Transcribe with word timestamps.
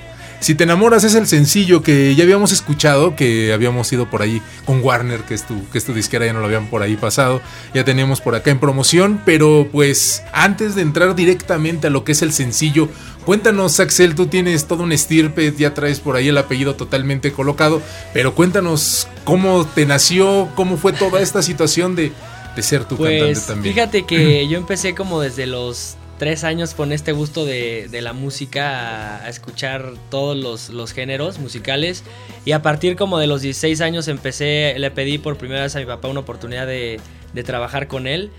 Si 0.41 0.55
te 0.55 0.63
enamoras 0.63 1.03
es 1.03 1.15
el 1.15 1.27
sencillo 1.27 1.83
que 1.83 2.15
ya 2.15 2.23
habíamos 2.23 2.53
escuchado, 2.53 3.13
que 3.15 3.51
habíamos 3.51 3.91
ido 3.91 4.09
por 4.09 4.21
ahí 4.21 4.41
con 4.65 4.81
Warner, 4.81 5.21
que 5.21 5.33
es 5.33 5.45
tu, 5.45 5.67
que 5.69 5.77
es 5.77 5.83
tu 5.83 5.93
disquera, 5.93 6.25
ya 6.25 6.31
no 6.31 6.39
lo 6.39 6.45
habían 6.45 6.67
por 6.67 6.81
ahí 6.81 6.95
pasado, 6.95 7.41
ya 7.73 7.83
teníamos 7.83 8.21
por 8.21 8.35
acá 8.35 8.49
en 8.49 8.59
promoción, 8.59 9.21
pero 9.25 9.67
pues 9.69 10.23
antes 10.31 10.75
de 10.75 10.81
entrar 10.81 11.13
directamente 11.13 11.87
a 11.87 11.89
lo 11.89 12.05
que 12.05 12.13
es 12.13 12.21
el 12.21 12.31
sencillo, 12.31 12.87
cuéntanos 13.25 13.81
Axel, 13.81 14.15
tú 14.15 14.27
tienes 14.27 14.65
todo 14.65 14.83
un 14.83 14.93
estirpe, 14.93 15.53
ya 15.57 15.73
traes 15.73 15.99
por 15.99 16.15
ahí 16.15 16.29
el 16.29 16.37
apellido 16.37 16.73
totalmente 16.75 17.33
colocado, 17.33 17.81
pero 18.13 18.33
cuéntanos 18.33 19.09
cómo 19.25 19.65
te 19.67 19.85
nació, 19.85 20.47
cómo 20.55 20.77
fue 20.77 20.93
toda 20.93 21.19
esta 21.19 21.41
situación 21.41 21.97
de, 21.97 22.13
de 22.55 22.63
ser 22.63 22.85
tu 22.85 22.95
Pues 22.95 23.19
cantante 23.19 23.41
también. 23.45 23.75
fíjate 23.75 24.05
que 24.05 24.47
yo 24.49 24.57
empecé 24.57 24.95
como 24.95 25.19
desde 25.19 25.47
los 25.47 25.97
tres 26.19 26.43
años 26.43 26.75
con 26.75 26.91
este 26.91 27.13
gusto 27.13 27.45
de, 27.45 27.87
de 27.89 28.01
la 28.03 28.13
música, 28.13 29.15
a, 29.15 29.25
a 29.25 29.29
escuchar 29.29 29.93
todos 30.11 30.37
los, 30.37 30.69
los 30.69 30.93
géneros 30.93 31.39
musicales. 31.39 32.03
Y 32.45 32.51
a 32.51 32.61
partir 32.61 32.95
como 32.95 33.17
de 33.17 33.25
los 33.25 33.41
16 33.41 33.81
años 33.81 34.07
empecé, 34.07 34.75
le 34.77 34.91
pedí 34.91 35.17
por 35.17 35.37
primera 35.37 35.63
vez 35.63 35.75
a 35.75 35.79
mi 35.79 35.85
papá 35.85 36.07
una 36.09 36.19
oportunidad 36.19 36.67
de, 36.67 36.99
de 37.33 37.43
trabajar 37.43 37.87
con 37.87 38.05
él. 38.05 38.29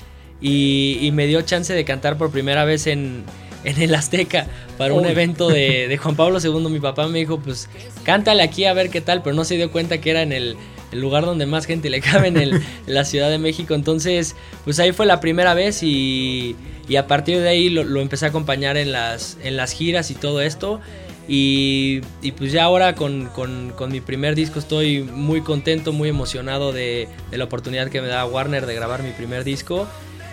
Y, 0.40 0.98
y 1.00 1.10
me 1.10 1.26
dio 1.26 1.42
chance 1.42 1.72
de 1.74 1.84
cantar 1.84 2.16
por 2.16 2.30
primera 2.30 2.64
vez 2.64 2.86
en, 2.86 3.24
en 3.64 3.82
el 3.82 3.94
Azteca 3.94 4.46
para 4.78 4.94
un 4.94 5.06
evento 5.06 5.48
de, 5.48 5.88
de 5.88 5.96
Juan 5.98 6.16
Pablo 6.16 6.38
II. 6.42 6.70
Mi 6.70 6.80
papá 6.80 7.08
me 7.08 7.18
dijo, 7.18 7.40
pues 7.40 7.68
cántale 8.04 8.42
aquí 8.42 8.64
a 8.66 8.72
ver 8.72 8.90
qué 8.90 9.00
tal, 9.00 9.22
pero 9.22 9.34
no 9.34 9.44
se 9.44 9.56
dio 9.56 9.72
cuenta 9.72 10.00
que 10.00 10.10
era 10.10 10.22
en 10.22 10.32
el, 10.32 10.56
el 10.92 11.00
lugar 11.00 11.24
donde 11.24 11.46
más 11.46 11.66
gente 11.66 11.90
le 11.90 12.00
cabe 12.00 12.28
en, 12.28 12.60
la 12.86 13.04
Ciudad 13.04 13.30
de 13.30 13.38
México. 13.38 13.74
Entonces, 13.74 14.36
pues 14.64 14.78
ahí 14.80 14.92
fue 14.92 15.06
la 15.06 15.20
primera 15.20 15.54
vez 15.54 15.82
y, 15.82 16.56
a 16.96 17.06
partir 17.06 17.38
de 17.40 17.48
ahí 17.48 17.70
lo, 17.70 18.00
empecé 18.00 18.26
a 18.26 18.28
acompañar 18.28 18.76
en 18.76 18.92
las, 18.92 19.38
en 19.42 19.56
las 19.56 19.72
giras 19.72 20.10
y 20.10 20.14
todo 20.14 20.40
esto. 20.40 20.80
Y, 21.28 22.00
pues 22.36 22.50
ya 22.50 22.64
ahora 22.64 22.94
con, 22.94 23.26
con- 23.26 23.72
mi 23.90 24.00
primer 24.00 24.34
disco 24.34 24.58
estoy 24.58 25.02
muy 25.02 25.42
contento, 25.42 25.92
muy 25.92 26.08
emocionado 26.08 26.72
de, 26.72 27.08
la 27.30 27.44
oportunidad 27.44 27.88
que 27.88 28.00
me 28.00 28.08
da 28.08 28.24
Warner 28.24 28.66
de 28.66 28.74
grabar 28.74 29.02
mi 29.02 29.10
primer 29.12 29.44
disco. 29.44 29.86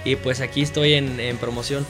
Y 0.06 0.16
pues 0.16 0.42
aquí 0.42 0.62
estoy 0.62 0.94
en 0.94 1.38
promoción. 1.40 1.86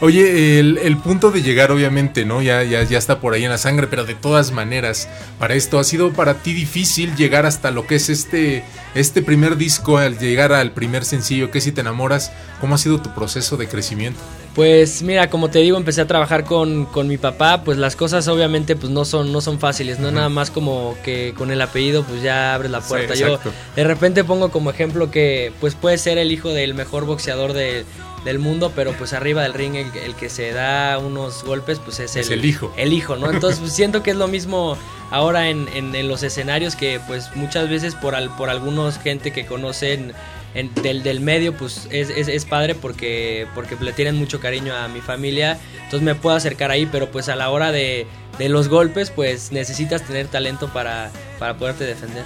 Oye, 0.00 0.58
el, 0.58 0.78
el 0.78 0.96
punto 0.98 1.30
de 1.30 1.42
llegar, 1.42 1.70
obviamente, 1.70 2.24
¿no? 2.24 2.42
Ya, 2.42 2.62
ya, 2.62 2.82
ya 2.82 2.98
está 2.98 3.20
por 3.20 3.32
ahí 3.34 3.44
en 3.44 3.50
la 3.50 3.58
sangre, 3.58 3.86
pero 3.86 4.04
de 4.04 4.14
todas 4.14 4.50
maneras, 4.52 5.08
para 5.38 5.54
esto, 5.54 5.78
¿ha 5.78 5.84
sido 5.84 6.12
para 6.12 6.34
ti 6.34 6.52
difícil 6.52 7.14
llegar 7.16 7.46
hasta 7.46 7.70
lo 7.70 7.86
que 7.86 7.94
es 7.96 8.08
este, 8.10 8.64
este 8.94 9.22
primer 9.22 9.56
disco, 9.56 9.96
al 9.98 10.18
llegar 10.18 10.52
al 10.52 10.72
primer 10.72 11.04
sencillo, 11.04 11.50
que 11.50 11.60
si 11.60 11.72
te 11.72 11.80
enamoras? 11.80 12.32
¿Cómo 12.60 12.74
ha 12.74 12.78
sido 12.78 13.00
tu 13.00 13.14
proceso 13.14 13.56
de 13.56 13.68
crecimiento? 13.68 14.18
Pues 14.54 15.02
mira, 15.02 15.30
como 15.30 15.50
te 15.50 15.58
digo, 15.60 15.76
empecé 15.76 16.00
a 16.02 16.06
trabajar 16.06 16.44
con, 16.44 16.84
con 16.86 17.08
mi 17.08 17.16
papá, 17.18 17.64
pues 17.64 17.76
las 17.76 17.96
cosas 17.96 18.28
obviamente 18.28 18.76
pues 18.76 18.92
no 18.92 19.04
son, 19.04 19.32
no 19.32 19.40
son 19.40 19.58
fáciles, 19.58 19.98
no 19.98 20.12
nada 20.12 20.28
más 20.28 20.50
como 20.52 20.96
que 21.04 21.34
con 21.36 21.50
el 21.50 21.60
apellido 21.60 22.04
pues 22.04 22.22
ya 22.22 22.54
abres 22.54 22.70
la 22.70 22.80
Sí, 22.80 22.86
puerta. 22.88 23.14
Yo 23.16 23.40
de 23.74 23.82
repente 23.84 24.22
pongo 24.22 24.52
como 24.52 24.70
ejemplo 24.70 25.10
que 25.10 25.52
pues 25.60 25.74
puede 25.74 25.98
ser 25.98 26.18
el 26.18 26.30
hijo 26.30 26.50
del 26.50 26.74
mejor 26.74 27.04
boxeador 27.04 27.52
de- 27.52 27.84
del 28.24 28.38
mundo, 28.38 28.72
pero 28.74 28.92
pues 28.94 29.12
arriba 29.12 29.42
del 29.42 29.52
ring 29.54 29.74
el, 29.74 29.94
el 29.98 30.14
que 30.14 30.28
se 30.30 30.52
da 30.52 30.98
unos 30.98 31.44
golpes 31.44 31.78
pues 31.78 32.00
es, 32.00 32.16
Es 32.16 32.30
el 32.30 32.44
hijo. 32.44 32.72
El 32.76 32.92
hijo, 32.92 33.16
¿no? 33.16 33.30
Entonces 33.30 33.60
pues, 33.60 33.72
siento 33.76 34.02
que 34.02 34.10
es 34.12 34.16
lo 34.16 34.28
mismo 34.28 34.76
ahora 35.10 35.48
en, 35.50 35.68
en- 35.74 35.94
en 35.94 36.08
los 36.08 36.22
escenarios 36.22 36.74
que 36.76 37.00
pues 37.06 37.34
muchas 37.36 37.68
veces 37.68 37.94
por, 37.94 38.14
al, 38.14 38.34
por 38.36 38.48
algunos 38.50 38.98
gente 38.98 39.30
que 39.32 39.44
conocen 39.46 40.12
en- 40.54 40.72
del, 40.82 41.02
del 41.02 41.20
medio 41.20 41.54
pues 41.56 41.86
es, 41.90 42.08
es, 42.10 42.28
es 42.28 42.44
padre 42.46 42.74
porque, 42.74 43.46
porque 43.54 43.76
le 43.80 43.92
tienen 43.92 44.16
mucho 44.16 44.40
cariño 44.40 44.74
a 44.74 44.88
mi 44.88 45.00
familia, 45.00 45.58
entonces 45.84 46.02
me 46.02 46.14
puedo 46.14 46.34
acercar 46.36 46.70
ahí, 46.70 46.86
pero 46.86 47.10
pues 47.10 47.28
a 47.28 47.36
la 47.36 47.50
hora 47.50 47.72
de, 47.72 48.06
de 48.38 48.48
los 48.48 48.68
golpes 48.68 49.10
pues 49.10 49.52
necesitas 49.52 50.02
tener 50.02 50.28
talento 50.28 50.68
para, 50.72 51.10
para 51.38 51.56
poderte 51.58 51.84
defender. 51.84 52.24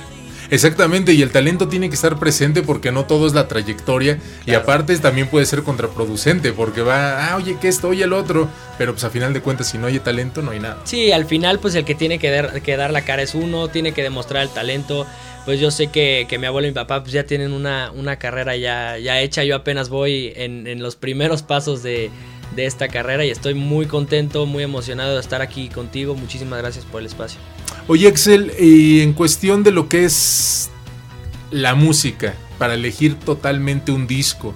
Exactamente, 0.50 1.12
y 1.12 1.22
el 1.22 1.30
talento 1.30 1.68
tiene 1.68 1.88
que 1.88 1.94
estar 1.94 2.18
presente 2.18 2.62
porque 2.62 2.90
no 2.90 3.04
todo 3.04 3.26
es 3.26 3.34
la 3.34 3.48
trayectoria 3.48 4.18
y 4.46 4.54
aparte 4.54 4.96
también 4.98 5.28
puede 5.28 5.44
ser 5.44 5.62
contraproducente 5.62 6.52
porque 6.52 6.80
va, 6.80 7.28
ah, 7.28 7.36
oye, 7.36 7.58
que 7.60 7.68
esto, 7.68 7.88
oye, 7.88 8.04
el 8.04 8.12
otro, 8.12 8.48
pero 8.78 8.92
pues 8.92 9.04
a 9.04 9.10
final 9.10 9.32
de 9.34 9.42
cuentas 9.42 9.68
si 9.68 9.78
no 9.78 9.86
hay 9.86 9.98
talento 9.98 10.40
no 10.42 10.52
hay 10.52 10.60
nada. 10.60 10.80
Sí, 10.84 11.12
al 11.12 11.26
final 11.26 11.58
pues 11.58 11.74
el 11.74 11.84
que 11.84 11.94
tiene 11.94 12.18
que 12.18 12.30
dar, 12.30 12.62
que 12.62 12.76
dar 12.76 12.92
la 12.92 13.02
cara 13.02 13.22
es 13.22 13.34
uno, 13.34 13.68
tiene 13.68 13.92
que 13.92 14.02
demostrar 14.02 14.42
el 14.42 14.48
talento. 14.50 15.06
Pues 15.44 15.60
yo 15.60 15.70
sé 15.70 15.86
que, 15.86 16.26
que 16.28 16.38
mi 16.38 16.46
abuelo 16.46 16.68
y 16.68 16.70
mi 16.70 16.74
papá 16.74 17.00
pues 17.02 17.12
ya 17.12 17.24
tienen 17.24 17.52
una, 17.52 17.90
una 17.92 18.16
carrera 18.16 18.56
ya, 18.56 18.98
ya 18.98 19.20
hecha, 19.20 19.44
yo 19.44 19.56
apenas 19.56 19.88
voy 19.88 20.32
en, 20.36 20.66
en 20.66 20.82
los 20.82 20.96
primeros 20.96 21.42
pasos 21.42 21.82
de, 21.82 22.10
de 22.54 22.66
esta 22.66 22.88
carrera 22.88 23.24
y 23.24 23.30
estoy 23.30 23.54
muy 23.54 23.86
contento, 23.86 24.44
muy 24.46 24.62
emocionado 24.62 25.14
de 25.14 25.20
estar 25.20 25.40
aquí 25.40 25.68
contigo. 25.68 26.14
Muchísimas 26.14 26.58
gracias 26.58 26.84
por 26.84 27.00
el 27.00 27.06
espacio. 27.06 27.40
Oye, 27.86 28.08
Axel, 28.08 28.52
y 28.58 29.00
en 29.00 29.12
cuestión 29.12 29.62
de 29.62 29.70
lo 29.70 29.88
que 29.88 30.04
es 30.04 30.70
la 31.50 31.74
música, 31.74 32.34
para 32.58 32.74
elegir 32.74 33.14
totalmente 33.14 33.92
un 33.92 34.06
disco, 34.06 34.54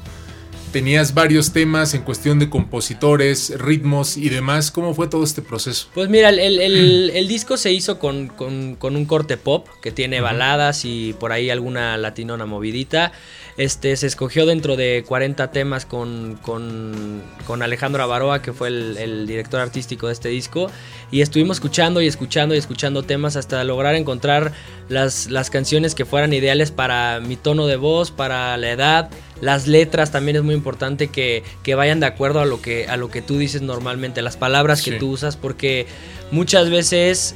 tenías 0.72 1.12
varios 1.14 1.52
temas 1.52 1.92
en 1.94 2.02
cuestión 2.02 2.38
de 2.38 2.48
compositores, 2.48 3.52
ritmos 3.58 4.16
y 4.16 4.28
demás. 4.30 4.70
¿Cómo 4.70 4.94
fue 4.94 5.06
todo 5.06 5.22
este 5.24 5.42
proceso? 5.42 5.88
Pues 5.94 6.08
mira, 6.08 6.30
el, 6.30 6.38
el- 6.38 7.28
disco 7.28 7.56
se 7.56 7.72
hizo 7.72 7.98
con, 7.98 8.28
con- 8.28 8.76
con 8.76 8.96
un 8.96 9.04
corte 9.04 9.36
pop 9.36 9.66
que 9.82 9.92
tiene 9.92 10.20
baladas 10.20 10.84
y 10.84 11.14
por 11.18 11.32
ahí 11.32 11.50
alguna 11.50 11.96
latinona 11.98 12.46
movidita. 12.46 13.12
Este 13.58 13.94
se 13.96 14.06
escogió 14.06 14.46
dentro 14.46 14.76
de 14.76 15.04
40 15.06 15.50
temas 15.50 15.84
con, 15.84 16.38
con, 16.40 17.22
con 17.46 17.62
Alejandro 17.62 18.02
Avaroa, 18.02 18.40
que 18.40 18.52
fue 18.52 18.68
el, 18.68 18.96
el 18.96 19.26
director 19.26 19.60
artístico 19.60 20.06
de 20.06 20.14
este 20.14 20.30
disco. 20.30 20.70
Y 21.10 21.20
estuvimos 21.20 21.58
escuchando 21.58 22.00
y 22.00 22.06
escuchando 22.06 22.54
y 22.54 22.58
escuchando 22.58 23.02
temas 23.02 23.36
hasta 23.36 23.62
lograr 23.64 23.94
encontrar 23.94 24.52
las, 24.88 25.30
las 25.30 25.50
canciones 25.50 25.94
que 25.94 26.06
fueran 26.06 26.32
ideales 26.32 26.70
para 26.70 27.20
mi 27.20 27.36
tono 27.36 27.66
de 27.66 27.76
voz, 27.76 28.10
para 28.10 28.56
la 28.56 28.70
edad. 28.70 29.10
Las 29.42 29.66
letras 29.66 30.10
también 30.12 30.36
es 30.36 30.42
muy 30.42 30.54
importante 30.54 31.08
que, 31.08 31.42
que 31.62 31.74
vayan 31.74 32.00
de 32.00 32.06
acuerdo 32.06 32.40
a 32.40 32.46
lo 32.46 32.62
que, 32.62 32.86
a 32.88 32.96
lo 32.96 33.10
que 33.10 33.20
tú 33.20 33.36
dices 33.36 33.60
normalmente, 33.60 34.22
las 34.22 34.36
palabras 34.38 34.82
que 34.82 34.92
Sí. 34.92 34.98
tú 34.98 35.10
usas, 35.10 35.36
porque 35.36 35.86
muchas 36.30 36.70
veces 36.70 37.34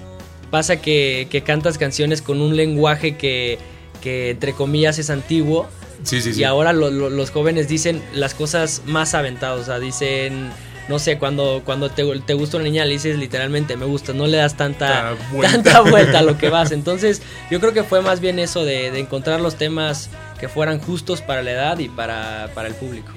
pasa 0.50 0.76
que, 0.80 1.26
que 1.30 1.42
cantas 1.42 1.76
canciones 1.76 2.22
con 2.22 2.40
un 2.40 2.56
lenguaje 2.56 3.16
que, 3.16 3.58
que 4.02 4.30
entre 4.30 4.52
comillas 4.54 4.98
es 4.98 5.10
antiguo 5.10 5.66
Sí, 6.06 6.22
sí, 6.22 6.32
sí. 6.34 6.40
y 6.40 6.44
ahora 6.44 6.72
lo- 6.72 6.90
lo- 6.90 7.10
los 7.10 7.30
jóvenes 7.30 7.68
dicen 7.68 8.02
las 8.14 8.32
cosas 8.34 8.82
más 8.86 9.14
aventadas, 9.14 9.60
o 9.60 9.64
sea, 9.64 9.78
dicen 9.78 10.50
no 10.88 11.00
sé, 11.00 11.18
cuando, 11.18 11.62
cuando 11.64 11.90
te, 11.90 12.04
te 12.20 12.34
gusta 12.34 12.58
una 12.58 12.64
niña 12.66 12.84
le 12.84 12.92
dices 12.92 13.18
literalmente 13.18 13.76
me 13.76 13.86
gusta, 13.86 14.12
no 14.12 14.28
le 14.28 14.36
das 14.36 14.56
tanta, 14.56 14.86
Ta 14.86 15.16
vuelta. 15.32 15.52
tanta 15.62 15.80
vuelta 15.80 16.18
a 16.20 16.22
lo 16.22 16.38
que 16.38 16.48
vas. 16.48 16.70
Entonces 16.70 17.22
yo 17.50 17.58
creo 17.58 17.72
que 17.72 17.82
fue 17.82 18.02
más 18.02 18.20
bien 18.20 18.38
eso 18.38 18.64
de, 18.64 18.92
de 18.92 19.00
encontrar 19.00 19.40
los 19.40 19.56
temas 19.56 20.10
que 20.38 20.48
fueran 20.48 20.78
justos 20.78 21.22
para 21.22 21.42
la 21.42 21.50
edad 21.50 21.78
y 21.80 21.88
para, 21.88 22.50
para 22.54 22.68
el 22.68 22.74
público. 22.74 23.08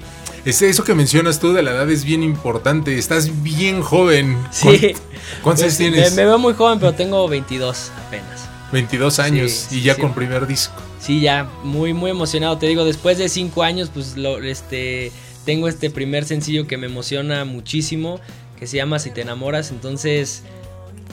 Es 0.44 0.62
eso 0.62 0.82
que 0.82 0.94
mencionas 0.96 1.38
tú 1.38 1.52
de 1.52 1.62
la 1.62 1.70
edad 1.70 1.88
es 1.90 2.02
bien 2.04 2.24
importante. 2.24 2.98
Estás 2.98 3.40
bien 3.44 3.82
joven. 3.82 4.36
Sí. 4.50 4.66
¿Cuán- 4.66 4.94
¿Cuántos 5.42 5.64
años 5.66 5.78
Me, 5.78 5.90
tienes? 5.92 6.14
me 6.16 6.24
veo 6.24 6.38
muy 6.38 6.54
joven, 6.54 6.80
pero 6.80 6.92
tengo 6.94 7.28
22 7.28 7.92
apenas. 8.08 8.48
22 8.72 9.20
años 9.20 9.52
Sí, 9.68 9.78
y 9.78 9.82
ya 9.82 9.94
sí. 9.94 10.00
con 10.00 10.12
primer 10.12 10.48
disco. 10.48 10.74
Sí, 11.00 11.20
ya 11.20 11.50
muy 11.64 11.94
muy 11.94 12.10
emocionado. 12.10 12.58
Te 12.58 12.66
digo, 12.66 12.84
después 12.84 13.18
de 13.18 13.28
cinco 13.28 13.62
años, 13.62 13.90
pues 13.92 14.16
lo, 14.16 14.38
este 14.42 15.12
tengo 15.44 15.68
este 15.68 15.90
primer 15.90 16.24
sencillo 16.26 16.66
que 16.66 16.76
me 16.76 16.86
emociona 16.86 17.44
muchísimo, 17.44 18.20
que 18.58 18.66
se 18.66 18.76
llama 18.76 18.98
Si 18.98 19.10
te 19.10 19.22
enamoras. 19.22 19.70
Entonces, 19.70 20.42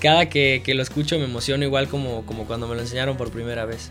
cada 0.01 0.29
que, 0.29 0.61
lo 0.75 0.83
escucho 0.83 1.17
me 1.17 1.25
emociona 1.25 1.65
igual 1.65 1.87
como, 1.87 2.25
como 2.25 2.45
cuando 2.45 2.67
me 2.67 2.75
lo 2.75 2.81
enseñaron 2.81 3.17
por 3.17 3.31
primera 3.31 3.65
vez. 3.65 3.89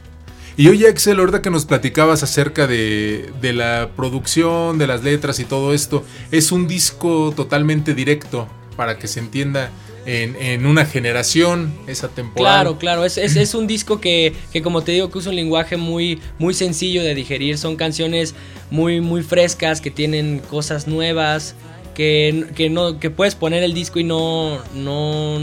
Y 0.58 0.68
oye, 0.68 0.88
Axel, 0.88 1.18
ahorita 1.18 1.42
que 1.42 1.50
nos 1.50 1.66
platicabas 1.66 2.22
acerca 2.22 2.66
de, 2.66 3.30
de 3.40 3.52
la 3.52 3.90
producción, 3.96 4.78
de 4.78 4.86
las 4.86 5.02
letras 5.02 5.38
y 5.40 5.44
todo 5.44 5.74
esto, 5.74 6.04
es 6.30 6.52
un 6.52 6.66
disco 6.66 7.32
totalmente 7.34 7.94
directo 7.94 8.48
para 8.76 8.98
que 8.98 9.08
se 9.08 9.20
entienda 9.20 9.70
en, 10.04 10.36
en 10.36 10.66
una 10.66 10.86
generación, 10.86 11.74
esa 11.86 12.08
temporada. 12.08 12.60
Claro, 12.62 12.78
claro, 12.78 13.04
es, 13.04 13.18
es, 13.18 13.36
es 13.36 13.54
un 13.54 13.66
disco 13.66 14.00
que, 14.00 14.32
que 14.52 14.62
como 14.62 14.82
te 14.82 14.92
digo 14.92 15.10
que 15.10 15.18
usa 15.18 15.30
un 15.30 15.36
lenguaje 15.36 15.76
muy, 15.76 16.20
muy 16.38 16.54
sencillo 16.54 17.02
de 17.02 17.14
digerir, 17.14 17.58
son 17.58 17.76
canciones 17.76 18.34
muy, 18.70 19.00
muy 19.00 19.22
frescas, 19.22 19.80
que 19.80 19.90
tienen 19.90 20.38
cosas 20.38 20.86
nuevas, 20.86 21.56
que, 21.94 22.46
que, 22.54 22.70
no, 22.70 23.00
que 23.00 23.10
puedes 23.10 23.34
poner 23.34 23.62
el 23.62 23.74
disco 23.74 23.98
y 23.98 24.04
no, 24.04 24.60
no, 24.74 25.38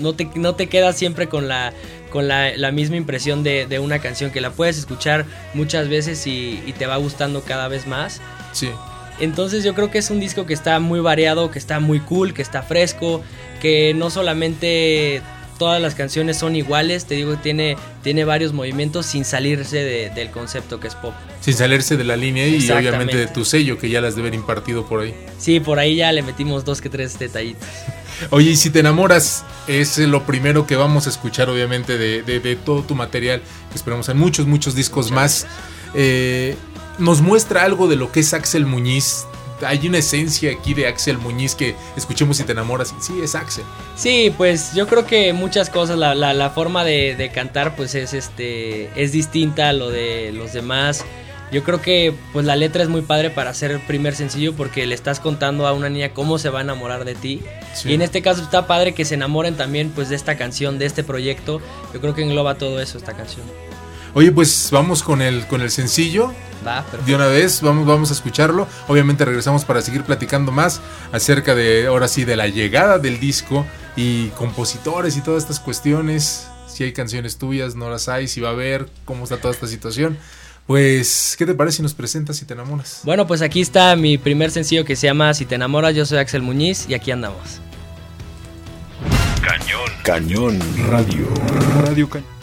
no, 0.00 0.12
te, 0.14 0.28
no 0.34 0.54
te 0.54 0.66
quedas 0.66 0.98
siempre 0.98 1.28
con 1.28 1.48
la, 1.48 1.72
con 2.10 2.28
la, 2.28 2.56
la 2.56 2.72
misma 2.72 2.96
impresión 2.96 3.42
de, 3.42 3.66
de 3.66 3.78
una 3.78 4.00
canción, 4.00 4.30
que 4.30 4.40
la 4.40 4.50
puedes 4.50 4.78
escuchar 4.78 5.24
muchas 5.54 5.88
veces 5.88 6.26
y, 6.26 6.62
y 6.66 6.72
te 6.72 6.86
va 6.86 6.96
gustando 6.96 7.42
cada 7.42 7.68
vez 7.68 7.86
más. 7.86 8.20
Sí. 8.52 8.68
Entonces 9.20 9.64
yo 9.64 9.74
creo 9.74 9.90
que 9.90 9.98
es 9.98 10.10
un 10.10 10.20
disco 10.20 10.46
que 10.46 10.54
está 10.54 10.78
muy 10.80 11.00
variado, 11.00 11.50
que 11.50 11.58
está 11.58 11.80
muy 11.80 12.00
cool, 12.00 12.34
que 12.34 12.42
está 12.42 12.62
fresco, 12.62 13.22
que 13.60 13.94
no 13.94 14.10
solamente 14.10 15.22
todas 15.58 15.80
las 15.80 15.94
canciones 15.94 16.36
son 16.36 16.54
iguales, 16.54 17.06
te 17.06 17.14
digo, 17.14 17.36
tiene, 17.36 17.78
tiene 18.02 18.26
varios 18.26 18.52
movimientos 18.52 19.06
sin 19.06 19.24
salirse 19.24 19.78
de- 19.78 20.10
del 20.10 20.30
concepto 20.30 20.80
que 20.80 20.88
es 20.88 20.94
pop. 20.94 21.14
Sin 21.40 21.54
salirse 21.54 21.96
de 21.96 22.04
la 22.04 22.14
línea 22.14 22.46
y 22.46 22.70
obviamente 22.70 23.16
de 23.16 23.26
tu 23.26 23.42
sello 23.46 23.78
que 23.78 23.88
ya 23.88 24.02
las 24.02 24.16
de 24.16 24.20
haber 24.20 24.34
impartido 24.34 24.84
por 24.86 25.00
ahí. 25.00 25.14
Sí, 25.38 25.58
por 25.60 25.78
ahí 25.78 25.96
ya 25.96 26.12
le 26.12 26.20
metimos 26.22 26.66
dos 26.66 26.82
que 26.82 26.90
tres 26.90 27.18
detallitos. 27.18 27.66
Oye, 28.30 28.50
y 28.50 28.56
si 28.56 28.68
te 28.68 28.80
enamoras, 28.80 29.44
es 29.66 29.96
lo 29.96 30.24
primero 30.26 30.66
que 30.66 30.76
vamos 30.76 31.06
a 31.06 31.10
escuchar, 31.10 31.48
obviamente, 31.48 31.96
de, 31.96 32.22
de- 32.22 32.40
de 32.40 32.56
todo 32.56 32.82
tu 32.82 32.94
material, 32.94 33.40
que 33.70 33.76
esperamos 33.76 34.10
en 34.10 34.18
muchos, 34.18 34.46
muchos 34.46 34.74
discos 34.74 35.10
más. 35.10 35.46
Eh, 35.94 36.54
nos 36.98 37.20
muestra 37.20 37.62
algo 37.62 37.88
de 37.88 37.96
lo 37.96 38.10
que 38.12 38.20
es 38.20 38.32
Axel 38.34 38.66
Muñiz. 38.66 39.26
Hay 39.66 39.86
una 39.88 39.98
esencia 39.98 40.52
aquí 40.52 40.74
de 40.74 40.86
Axel 40.86 41.16
Muñiz 41.16 41.54
que 41.54 41.74
escuchemos 41.96 42.36
si 42.36 42.44
te 42.44 42.52
enamoras. 42.52 42.94
Sí, 43.00 43.14
es 43.22 43.34
Axel. 43.34 43.64
Sí, 43.96 44.32
pues 44.36 44.74
yo 44.74 44.86
creo 44.86 45.06
que 45.06 45.32
muchas 45.32 45.70
cosas, 45.70 45.96
la, 45.98 46.14
la- 46.14 46.34
la 46.34 46.50
forma 46.50 46.84
de, 46.84 47.16
de 47.16 47.30
cantar 47.30 47.74
pues 47.74 47.94
es 47.94 48.12
este 48.12 48.90
es 49.02 49.12
distinta 49.12 49.70
a 49.70 49.72
lo 49.72 49.90
de 49.90 50.30
los 50.32 50.52
demás. 50.52 51.04
Yo 51.52 51.62
creo 51.62 51.80
que 51.80 52.12
pues 52.32 52.44
la 52.44 52.56
letra 52.56 52.82
es 52.82 52.88
muy 52.88 53.02
padre 53.02 53.30
para 53.30 53.50
hacer 53.50 53.70
el 53.70 53.80
primer 53.80 54.16
sencillo 54.16 54.52
porque 54.54 54.84
le 54.84 54.94
estás 54.96 55.20
contando 55.20 55.66
a 55.66 55.72
una 55.72 55.88
niña 55.88 56.10
cómo 56.12 56.38
se 56.38 56.50
va 56.50 56.58
a 56.58 56.62
enamorar 56.62 57.04
de 57.04 57.14
ti. 57.14 57.40
Sí. 57.72 57.90
Y 57.90 57.94
en 57.94 58.02
este 58.02 58.20
caso 58.20 58.42
está 58.42 58.66
padre 58.66 58.94
que 58.94 59.04
se 59.04 59.14
enamoren 59.14 59.56
también 59.56 59.90
pues 59.94 60.08
de 60.08 60.16
esta 60.16 60.36
canción, 60.36 60.78
de 60.78 60.86
este 60.86 61.04
proyecto. 61.04 61.62
Yo 61.94 62.00
creo 62.00 62.14
que 62.14 62.22
engloba 62.22 62.56
todo 62.56 62.80
eso 62.80 62.98
esta 62.98 63.14
canción. 63.14 63.46
Oye, 64.16 64.32
pues 64.32 64.70
vamos 64.72 65.02
con 65.02 65.20
el, 65.20 65.46
con 65.46 65.60
el 65.60 65.70
sencillo. 65.70 66.32
Va. 66.66 66.86
De 67.04 67.14
una 67.14 67.26
vez, 67.26 67.60
vamos, 67.60 67.86
vamos 67.86 68.08
a 68.08 68.14
escucharlo. 68.14 68.66
Obviamente 68.88 69.26
regresamos 69.26 69.66
para 69.66 69.82
seguir 69.82 70.04
platicando 70.04 70.52
más 70.52 70.80
acerca 71.12 71.54
de, 71.54 71.86
ahora 71.86 72.08
sí, 72.08 72.24
de 72.24 72.34
la 72.34 72.48
llegada 72.48 72.98
del 72.98 73.20
disco 73.20 73.66
y 73.94 74.28
compositores 74.28 75.18
y 75.18 75.20
todas 75.20 75.42
estas 75.42 75.60
cuestiones. 75.60 76.48
Si 76.66 76.82
hay 76.82 76.94
canciones 76.94 77.36
tuyas, 77.36 77.74
no 77.74 77.90
las 77.90 78.08
hay, 78.08 78.26
si 78.26 78.40
va 78.40 78.48
a 78.48 78.52
haber, 78.52 78.88
cómo 79.04 79.24
está 79.24 79.36
toda 79.36 79.52
esta 79.52 79.66
situación. 79.66 80.16
Pues, 80.66 81.34
¿qué 81.38 81.44
te 81.44 81.52
parece 81.52 81.76
si 81.76 81.82
nos 81.82 81.92
presentas 81.92 82.38
si 82.38 82.46
te 82.46 82.54
enamoras? 82.54 83.02
Bueno, 83.04 83.26
pues 83.26 83.42
aquí 83.42 83.60
está 83.60 83.96
mi 83.96 84.16
primer 84.16 84.50
sencillo 84.50 84.86
que 84.86 84.96
se 84.96 85.08
llama 85.08 85.34
Si 85.34 85.44
te 85.44 85.56
enamoras, 85.56 85.94
yo 85.94 86.06
soy 86.06 86.16
Axel 86.16 86.40
Muñiz 86.40 86.86
y 86.88 86.94
aquí 86.94 87.10
andamos. 87.10 87.60
Cañón 90.02 90.58
Radio. 90.88 91.28
Radio 91.84 92.08
Cañón. 92.08 92.35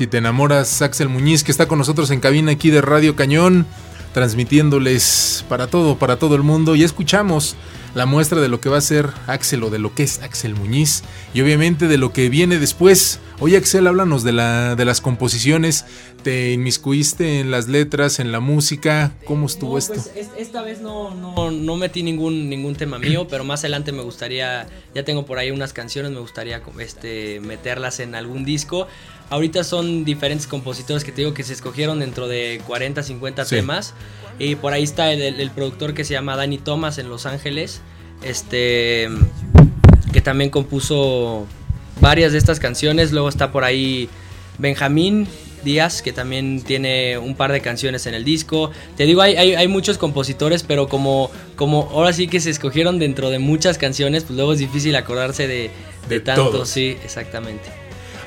Si 0.00 0.06
te 0.06 0.16
enamoras, 0.16 0.80
Axel 0.80 1.10
Muñiz, 1.10 1.44
que 1.44 1.50
está 1.52 1.68
con 1.68 1.76
nosotros 1.76 2.10
en 2.10 2.20
cabina 2.20 2.52
aquí 2.52 2.70
de 2.70 2.80
Radio 2.80 3.16
Cañón, 3.16 3.66
transmitiéndoles 4.14 5.44
para 5.46 5.66
todo, 5.66 5.98
para 5.98 6.16
todo 6.16 6.36
el 6.36 6.42
mundo. 6.42 6.74
Y 6.74 6.84
escuchamos 6.84 7.54
la 7.94 8.06
muestra 8.06 8.40
de 8.40 8.48
lo 8.48 8.60
que 8.60 8.68
va 8.68 8.78
a 8.78 8.80
ser 8.82 9.08
Axel 9.26 9.62
o 9.64 9.70
de 9.70 9.78
lo 9.78 9.94
que 9.94 10.04
es 10.04 10.20
Axel 10.22 10.54
Muñiz 10.54 11.02
y 11.34 11.40
obviamente 11.40 11.88
de 11.88 11.98
lo 11.98 12.12
que 12.12 12.28
viene 12.28 12.58
después. 12.58 13.18
Oye 13.40 13.56
Axel, 13.56 13.86
háblanos 13.86 14.22
de, 14.22 14.32
la, 14.32 14.76
de 14.76 14.84
las 14.84 15.00
composiciones. 15.00 15.84
¿Te 16.22 16.52
inmiscuiste 16.52 17.40
en 17.40 17.50
las 17.50 17.66
letras, 17.68 18.20
en 18.20 18.30
la 18.30 18.40
música? 18.40 19.12
¿Cómo 19.24 19.46
estuvo 19.46 19.72
No, 19.72 19.78
esto? 19.78 19.94
pues, 19.94 20.10
es- 20.14 20.28
esta 20.36 20.60
vez 20.62 20.80
no, 20.82 21.14
no, 21.14 21.50
no 21.50 21.76
metí 21.76 22.02
ningún, 22.02 22.50
ningún 22.50 22.74
tema 22.76 22.98
mío, 22.98 23.26
pero 23.28 23.42
más 23.42 23.60
adelante 23.60 23.90
me 23.92 24.02
gustaría, 24.02 24.66
ya 24.94 25.02
tengo 25.04 25.24
por 25.24 25.38
ahí 25.38 25.50
unas 25.50 25.72
canciones, 25.72 26.12
me 26.12 26.20
gustaría 26.20 26.60
este, 26.78 27.40
meterlas 27.40 28.00
en 28.00 28.14
algún 28.14 28.44
disco. 28.44 28.86
Ahorita 29.30 29.64
son 29.64 30.04
diferentes 30.04 30.46
compositores 30.46 31.04
que 31.04 31.12
te 31.12 31.22
digo 31.22 31.32
que 31.32 31.42
se 31.44 31.54
escogieron 31.54 32.00
dentro 32.00 32.28
de 32.28 32.60
40, 32.66 33.02
50 33.02 33.44
Sí. 33.46 33.56
temas. 33.56 33.94
Y 34.40 34.56
por 34.56 34.72
ahí 34.72 34.82
está 34.82 35.12
el, 35.12 35.22
el- 35.22 35.40
el 35.40 35.50
productor 35.52 35.94
que 35.94 36.02
se 36.04 36.14
llama 36.14 36.34
Danny 36.34 36.58
Thomas 36.58 36.98
en 36.98 37.08
Los 37.08 37.26
Ángeles, 37.26 37.80
este, 38.24 39.08
que 40.12 40.20
también 40.20 40.50
compuso 40.50 41.46
varias 42.00 42.32
de 42.32 42.38
estas 42.38 42.58
canciones. 42.58 43.12
Luego 43.12 43.28
está 43.28 43.52
por 43.52 43.62
ahí 43.64 44.08
Benjamín 44.58 45.28
Díaz, 45.62 46.00
que 46.00 46.12
también 46.12 46.62
tiene 46.62 47.18
un 47.18 47.34
par 47.34 47.52
de 47.52 47.60
canciones 47.60 48.06
en 48.06 48.14
el 48.14 48.24
disco. 48.24 48.70
Te 48.96 49.04
digo, 49.04 49.20
hay, 49.20 49.36
hay, 49.36 49.54
hay 49.54 49.68
muchos 49.68 49.98
compositores, 49.98 50.62
pero 50.62 50.88
como, 50.88 51.30
como 51.54 51.90
ahora 51.92 52.12
sí 52.14 52.26
que 52.28 52.40
se 52.40 52.48
escogieron 52.48 52.98
dentro 52.98 53.28
de 53.28 53.38
muchas 53.38 53.76
canciones, 53.76 54.24
pues 54.24 54.36
luego 54.36 54.54
es 54.54 54.58
difícil 54.58 54.96
acordarse 54.96 55.46
de, 55.46 55.70
de, 56.08 56.14
De 56.14 56.20
tanto. 56.20 56.48
todos. 56.50 56.68
Sí, 56.70 56.96
exactamente. 57.04 57.68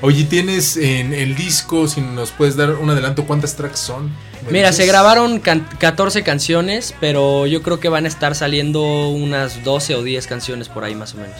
Oye, 0.00 0.24
tienes 0.24 0.76
en 0.76 1.12
el 1.14 1.34
disco, 1.34 1.88
si 1.88 2.00
nos 2.00 2.30
puedes 2.30 2.56
dar 2.56 2.70
un 2.74 2.90
adelanto, 2.90 3.24
¿cuántas 3.26 3.56
tracks 3.56 3.78
son? 3.80 4.08
¿Me 4.46 4.52
Mira, 4.52 4.68
dices? 4.70 4.84
se 4.84 4.86
grabaron 4.86 5.40
can- 5.40 5.66
14 5.78 6.22
canciones, 6.22 6.94
pero 7.00 7.46
yo 7.46 7.62
creo 7.62 7.80
que 7.80 7.88
van 7.88 8.04
a 8.04 8.08
estar 8.08 8.34
saliendo 8.34 9.08
unas 9.08 9.64
12 9.64 9.94
o 9.94 10.02
10 10.02 10.26
canciones 10.26 10.68
por 10.68 10.84
ahí 10.84 10.94
más 10.94 11.14
o 11.14 11.18
menos. 11.18 11.36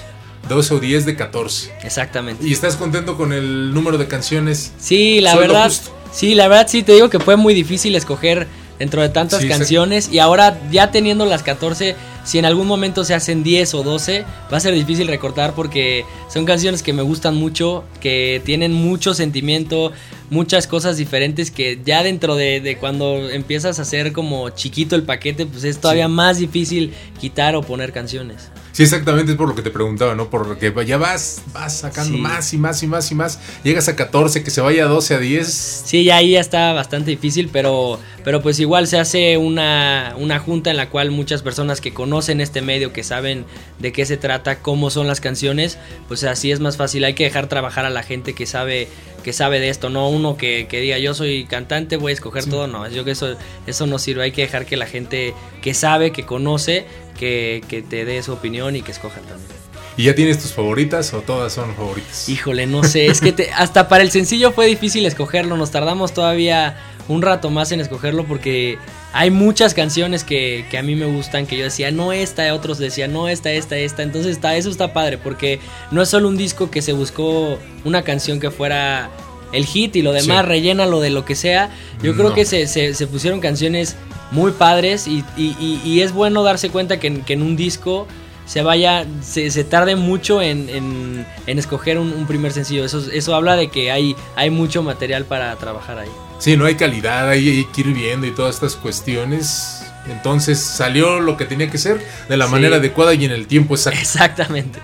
12 0.48 0.74
o 0.74 0.78
10 0.80 1.04
de 1.06 1.16
14. 1.16 1.72
Exactamente. 1.82 2.46
¿Y 2.46 2.52
estás 2.52 2.76
contento 2.76 3.16
con 3.16 3.32
el 3.32 3.72
número 3.74 3.98
de 3.98 4.06
canciones? 4.08 4.72
Sí, 4.78 5.20
la 5.20 5.36
verdad. 5.36 5.70
Sí, 6.12 6.34
la 6.34 6.48
verdad 6.48 6.66
sí 6.68 6.82
te 6.82 6.92
digo 6.92 7.10
que 7.10 7.18
fue 7.18 7.36
muy 7.36 7.54
difícil 7.54 7.94
escoger 7.96 8.46
dentro 8.78 9.02
de 9.02 9.08
tantas 9.08 9.40
Sí, 9.42 9.48
canciones 9.48 10.08
y 10.12 10.18
ahora 10.20 10.58
ya 10.70 10.90
teniendo 10.90 11.26
las 11.26 11.42
14, 11.42 11.96
si 12.24 12.38
en 12.38 12.44
algún 12.46 12.66
momento 12.66 13.04
se 13.04 13.14
hacen 13.14 13.42
10 13.42 13.74
o 13.74 13.82
12, 13.82 14.24
va 14.52 14.56
a 14.56 14.60
ser 14.60 14.74
difícil 14.74 15.06
recortar 15.08 15.54
porque 15.54 16.04
son 16.32 16.44
canciones 16.44 16.82
que 16.82 16.92
me 16.92 17.02
gustan 17.02 17.34
mucho, 17.36 17.84
que 18.00 18.40
tienen 18.44 18.72
mucho 18.72 19.14
sentimiento, 19.14 19.92
muchas 20.30 20.66
cosas 20.66 20.96
diferentes 20.96 21.50
que 21.50 21.78
ya 21.84 22.02
dentro 22.02 22.34
de, 22.34 22.60
de 22.60 22.76
cuando 22.78 23.30
empiezas 23.30 23.78
a 23.78 23.82
hacer 23.82 24.12
como 24.12 24.50
chiquito 24.50 24.96
el 24.96 25.02
paquete, 25.02 25.46
pues 25.46 25.64
es 25.64 25.78
todavía 25.78 26.06
Sí. 26.06 26.12
más 26.12 26.38
difícil 26.38 26.92
quitar 27.20 27.54
o 27.56 27.62
poner 27.62 27.92
canciones. 27.92 28.50
Sí, 28.74 28.82
exactamente, 28.82 29.30
es 29.30 29.38
por 29.38 29.48
lo 29.48 29.54
que 29.54 29.62
te 29.62 29.70
preguntaba, 29.70 30.16
¿no? 30.16 30.28
Porque 30.30 30.74
ya 30.84 30.96
vas, 30.98 31.42
vas 31.52 31.78
sacando 31.78 32.14
Sí. 32.16 32.20
más 32.20 32.52
y 32.52 32.58
más 32.58 32.82
y 32.82 32.88
más 32.88 33.08
y 33.12 33.14
más. 33.14 33.38
Llegas 33.62 33.86
a 33.88 33.94
14, 33.94 34.42
que 34.42 34.50
se 34.50 34.60
vaya 34.60 34.84
a 34.84 34.88
12, 34.88 35.14
a 35.14 35.18
10. 35.20 35.46
Sí, 35.86 36.02
ya 36.02 36.16
ahí 36.16 36.32
ya 36.32 36.40
está 36.40 36.72
bastante 36.72 37.12
difícil, 37.12 37.50
pero, 37.52 38.00
pero 38.24 38.42
pues 38.42 38.58
igual 38.58 38.88
se 38.88 38.98
hace 38.98 39.36
una, 39.38 40.14
una 40.18 40.40
junta 40.40 40.72
en 40.72 40.76
la 40.76 40.90
cual 40.90 41.12
muchas 41.12 41.40
personas 41.42 41.80
que 41.80 41.94
conocen 41.94 42.40
este 42.40 42.62
medio, 42.62 42.92
que 42.92 43.04
saben 43.04 43.44
de 43.78 43.92
qué 43.92 44.04
se 44.06 44.16
trata, 44.16 44.58
cómo 44.58 44.90
son 44.90 45.06
las 45.06 45.20
canciones, 45.20 45.78
pues 46.08 46.24
así 46.24 46.50
es 46.50 46.58
más 46.58 46.76
fácil. 46.76 47.04
Hay 47.04 47.14
que 47.14 47.22
dejar 47.22 47.48
trabajar 47.48 47.84
a 47.86 47.90
la 47.90 48.02
gente 48.02 48.32
que 48.34 48.44
sabe 48.44 48.88
que 49.22 49.32
sabe 49.32 49.58
de 49.58 49.70
esto, 49.70 49.88
no 49.88 50.10
uno 50.10 50.36
que, 50.36 50.66
que 50.68 50.80
diga 50.82 50.98
yo 50.98 51.14
soy 51.14 51.46
cantante, 51.46 51.96
voy 51.96 52.10
a 52.10 52.12
escoger 52.12 52.44
todo, 52.44 52.66
no, 52.66 52.86
yo 52.90 53.06
que 53.06 53.12
eso, 53.12 53.36
eso 53.66 53.86
no 53.86 53.98
sirve, 53.98 54.24
hay 54.24 54.32
que 54.32 54.42
dejar 54.42 54.66
que 54.66 54.76
la 54.76 54.84
gente 54.84 55.32
que 55.62 55.72
sabe, 55.72 56.12
que 56.12 56.26
conoce, 56.26 56.84
que, 57.24 57.62
que 57.68 57.80
te 57.82 58.04
dé 58.04 58.22
su 58.22 58.32
opinión 58.32 58.76
y 58.76 58.82
que 58.82 58.92
escojan 58.92 59.22
también. 59.24 59.48
¿Y 59.96 60.04
ya 60.04 60.14
tienes 60.14 60.38
tus 60.40 60.52
favoritas 60.52 61.14
o 61.14 61.20
todas 61.20 61.52
son 61.52 61.74
favoritas? 61.74 62.28
Híjole, 62.28 62.66
no 62.66 62.82
sé, 62.84 63.06
es 63.06 63.20
que 63.20 63.32
te- 63.32 63.50
hasta 63.56 63.88
para 63.88 64.02
el 64.02 64.10
sencillo 64.10 64.52
fue 64.52 64.66
difícil 64.66 65.06
escogerlo, 65.06 65.56
nos 65.56 65.70
tardamos 65.70 66.12
todavía 66.12 66.76
un 67.08 67.22
rato 67.22 67.48
más 67.50 67.70
en 67.72 67.80
escogerlo 67.80 68.24
porque 68.24 68.76
hay 69.12 69.30
muchas 69.30 69.72
canciones 69.74 70.24
que, 70.24 70.66
que 70.70 70.78
a 70.78 70.82
mí 70.82 70.96
me 70.96 71.06
gustan, 71.06 71.46
que 71.46 71.56
yo 71.56 71.64
decía, 71.64 71.90
no 71.92 72.12
esta, 72.12 72.52
otros 72.54 72.78
decían, 72.78 73.12
no 73.12 73.28
esta, 73.28 73.52
esta, 73.52 73.76
esta, 73.76 74.02
entonces 74.02 74.32
está, 74.32 74.56
eso 74.56 74.68
está 74.70 74.92
padre 74.92 75.16
porque 75.18 75.60
no 75.92 76.02
es 76.02 76.08
solo 76.08 76.28
un 76.28 76.36
disco 76.36 76.70
que 76.70 76.82
se 76.82 76.92
buscó 76.92 77.58
una 77.84 78.02
canción 78.02 78.40
que 78.40 78.50
fuera 78.50 79.10
el 79.52 79.64
hit 79.66 79.94
y 79.96 80.02
lo 80.02 80.12
demás 80.12 80.40
Sí. 80.42 80.48
rellena 80.48 80.86
lo 80.86 80.98
de 81.00 81.10
lo 81.10 81.24
que 81.24 81.36
sea, 81.36 81.70
yo 82.02 82.14
creo 82.16 82.34
que 82.34 82.44
se, 82.44 82.66
se- 82.66 82.94
se 82.94 83.06
pusieron 83.06 83.38
canciones 83.40 83.94
muy 84.34 84.52
padres 84.52 85.06
y, 85.06 85.24
y- 85.36 85.56
y- 85.58 85.80
y 85.84 86.00
es 86.02 86.12
bueno 86.12 86.42
darse 86.42 86.68
cuenta 86.68 87.00
que 87.00 87.06
en, 87.06 87.22
que 87.22 87.32
en 87.32 87.42
un 87.42 87.56
disco 87.56 88.06
se 88.46 88.62
vaya, 88.62 89.06
se, 89.22 89.50
se 89.50 89.64
tarde 89.64 89.96
mucho 89.96 90.42
en, 90.42 90.68
en- 90.68 91.26
en 91.46 91.58
escoger 91.58 91.98
un, 91.98 92.12
un 92.12 92.26
primer 92.26 92.52
sencillo. 92.52 92.84
Eso, 92.84 93.02
eso 93.10 93.34
habla 93.34 93.56
de 93.56 93.70
que 93.70 93.90
hay, 93.90 94.14
hay 94.36 94.50
mucho 94.50 94.82
material 94.82 95.24
para 95.24 95.54
trabajar 95.56 95.98
ahí. 95.98 96.10
Sí, 96.40 96.56
no 96.56 96.66
hay 96.66 96.74
calidad, 96.74 97.30
hay, 97.30 97.48
hay 97.48 97.64
que 97.72 97.80
ir 97.80 97.94
viendo 97.94 98.26
y 98.26 98.32
todas 98.34 98.56
estas 98.56 98.74
cuestiones. 98.76 99.82
Entonces 100.10 100.58
salió 100.60 101.20
lo 101.20 101.36
que 101.38 101.46
tenía 101.46 101.70
que 101.70 101.78
ser 101.78 102.04
de 102.28 102.36
la 102.36 102.44
Sí. 102.46 102.52
manera 102.52 102.76
adecuada 102.76 103.14
y 103.14 103.24
en 103.24 103.30
el 103.30 103.46
tiempo 103.46 103.74
exacto. 103.76 103.98
Exactamente. 104.00 104.78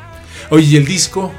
Oye, 0.49 0.65
¿y 0.67 0.77
el 0.77 0.87
disco? 0.87 1.31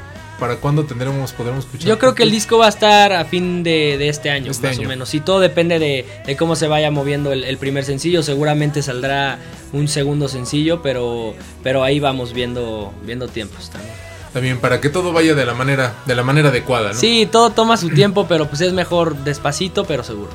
¿Para 0.42 0.56
cuándo 0.56 0.82
tendremos, 0.84 1.30
podremos 1.32 1.64
escuchar? 1.66 1.86
Yo 1.88 2.00
creo 2.00 2.16
que 2.16 2.24
el 2.24 2.32
disco 2.32 2.58
va 2.58 2.66
a 2.66 2.68
estar 2.68 3.12
a 3.12 3.24
fin 3.24 3.62
de, 3.62 3.96
de 3.96 4.08
este 4.08 4.28
año, 4.28 4.50
Este 4.50 4.66
más 4.66 4.76
año. 4.76 4.88
o 4.88 4.88
menos. 4.88 5.14
Y 5.14 5.20
todo 5.20 5.38
depende 5.38 5.78
de, 5.78 6.04
de 6.26 6.36
cómo 6.36 6.56
se 6.56 6.66
vaya 6.66 6.90
moviendo 6.90 7.32
el, 7.32 7.44
el 7.44 7.58
primer 7.58 7.84
sencillo. 7.84 8.24
Seguramente 8.24 8.82
saldrá 8.82 9.38
un 9.72 9.86
segundo 9.86 10.26
sencillo, 10.26 10.82
pero, 10.82 11.34
pero 11.62 11.84
ahí 11.84 12.00
vamos 12.00 12.32
viendo, 12.32 12.92
viendo 13.06 13.28
tiempos 13.28 13.70
también. 13.70 13.94
También 14.32 14.58
para 14.58 14.80
que 14.80 14.88
todo 14.88 15.12
vaya 15.12 15.34
de 15.36 15.46
la 15.46 15.54
manera, 15.54 15.94
de 16.06 16.14
la 16.16 16.24
manera 16.24 16.48
adecuada, 16.48 16.88
¿no? 16.92 16.98
Sí, 16.98 17.28
todo 17.30 17.50
toma 17.50 17.76
su 17.76 17.90
tiempo, 17.90 18.26
pero 18.28 18.48
pues 18.48 18.62
es 18.62 18.72
mejor 18.72 19.14
despacito, 19.18 19.84
pero 19.84 20.02
seguro. 20.02 20.30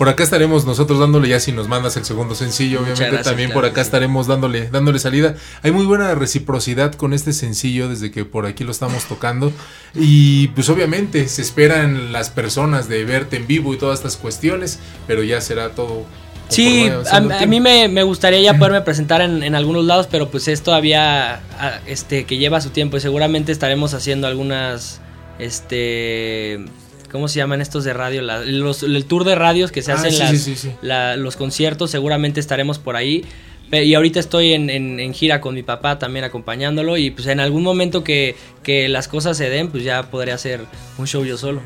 Por 0.00 0.08
acá 0.08 0.22
estaremos 0.22 0.64
nosotros 0.64 0.98
dándole 0.98 1.28
ya 1.28 1.38
si 1.40 1.52
nos 1.52 1.68
mandas 1.68 1.94
el 1.98 2.06
segundo 2.06 2.34
sencillo, 2.34 2.78
obviamente 2.78 3.04
gracias, 3.04 3.26
también 3.26 3.50
claro 3.50 3.60
por 3.60 3.70
acá 3.70 3.82
sí. 3.82 3.88
estaremos 3.88 4.26
dándole 4.26 4.70
dándole 4.70 4.98
salida. 4.98 5.34
Hay 5.62 5.72
muy 5.72 5.84
buena 5.84 6.14
reciprocidad 6.14 6.94
con 6.94 7.12
este 7.12 7.34
sencillo 7.34 7.86
desde 7.86 8.10
que 8.10 8.24
por 8.24 8.46
aquí 8.46 8.64
lo 8.64 8.70
estamos 8.70 9.04
tocando 9.04 9.52
y 9.94 10.48
pues 10.48 10.70
obviamente 10.70 11.28
se 11.28 11.42
esperan 11.42 12.12
las 12.14 12.30
personas 12.30 12.88
de 12.88 13.04
verte 13.04 13.36
en 13.36 13.46
vivo 13.46 13.74
y 13.74 13.76
todas 13.76 13.98
estas 13.98 14.16
cuestiones, 14.16 14.78
pero 15.06 15.22
ya 15.22 15.42
será 15.42 15.74
todo 15.74 16.06
Sí, 16.48 16.88
a, 16.88 17.16
a 17.18 17.46
mí 17.46 17.60
me, 17.60 17.88
me 17.88 18.02
gustaría 18.02 18.40
ya 18.40 18.56
poderme 18.56 18.80
presentar 18.80 19.20
en, 19.20 19.42
en 19.42 19.54
algunos 19.54 19.84
lados, 19.84 20.08
pero 20.10 20.30
pues 20.30 20.48
es 20.48 20.62
todavía 20.62 21.42
este 21.86 22.24
que 22.24 22.38
lleva 22.38 22.62
su 22.62 22.70
tiempo 22.70 22.96
y 22.96 23.00
seguramente 23.00 23.52
estaremos 23.52 23.92
haciendo 23.92 24.26
algunas 24.26 25.02
este 25.38 26.64
¿cómo 27.10 27.28
se 27.28 27.38
llaman 27.38 27.60
estos 27.60 27.84
de 27.84 27.92
radio? 27.92 28.22
La- 28.22 28.40
los- 28.44 28.82
el 28.82 29.04
tour 29.04 29.24
de 29.24 29.34
radios 29.34 29.72
que 29.72 29.82
se 29.82 29.92
Ah, 29.92 29.96
hacen 29.96 30.12
sí, 30.12 30.18
las- 30.18 30.38
sí, 30.42 30.56
sí, 30.56 30.70
la- 30.82 31.16
los 31.16 31.36
conciertos, 31.36 31.90
seguramente 31.90 32.40
estaremos 32.40 32.78
por 32.78 32.96
ahí. 32.96 33.24
Y 33.72 33.94
ahorita 33.94 34.18
estoy 34.18 34.52
en, 34.52 34.68
en- 34.68 34.98
en 34.98 35.14
gira 35.14 35.40
con 35.40 35.54
mi 35.54 35.62
papá 35.62 35.98
también 35.98 36.24
acompañándolo 36.24 36.96
y 36.96 37.10
pues 37.12 37.28
en 37.28 37.38
algún 37.38 37.62
momento 37.62 38.02
que, 38.02 38.34
que 38.64 38.88
las 38.88 39.06
cosas 39.06 39.36
se 39.36 39.48
den, 39.48 39.68
pues 39.68 39.84
ya 39.84 40.10
podré 40.10 40.32
hacer 40.32 40.60
un 40.98 41.06
show 41.06 41.24
yo 41.24 41.36
solo. 41.38 41.60